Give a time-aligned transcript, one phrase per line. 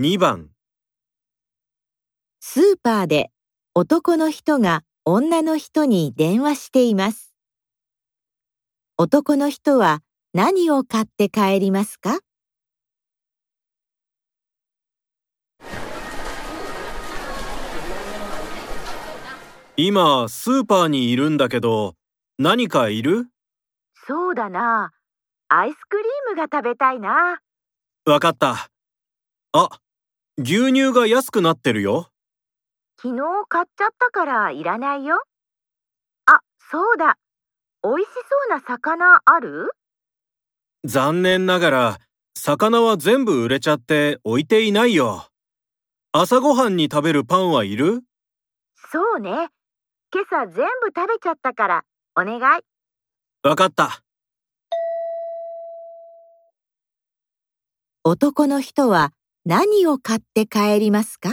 [0.00, 0.50] 2番
[2.38, 3.32] スーパーで
[3.74, 7.34] 男の人が女の人に電話しています。
[8.96, 12.20] 男の人は何を買って帰りますか？
[19.76, 21.96] 今スーパーにいるんだけど
[22.38, 23.26] 何かいる？
[24.06, 24.92] そうだな。
[25.48, 27.40] アイスクリームが食べたいな。
[28.06, 28.70] わかった。
[29.54, 29.70] あ、
[30.40, 32.10] 牛乳が安くなってるよ。
[33.02, 35.20] 昨日買っちゃったからいらないよ。
[36.26, 36.38] あ、
[36.70, 37.18] そうだ。
[37.82, 39.72] 美味しそうな魚ある？
[40.84, 41.98] 残念ながら
[42.36, 45.26] 魚は全部売れちゃって置いていないよ。
[46.12, 48.02] 朝ごはんに食べるパンはいる？
[48.76, 49.48] そうね。
[50.14, 52.62] 今朝全部食べちゃったからお願い。
[53.42, 54.04] わかった。
[58.04, 59.12] 男の人は
[59.48, 61.30] 何を買って帰りますか？